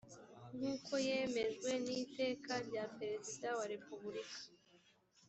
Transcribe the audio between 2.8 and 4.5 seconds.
perezida wa repubulika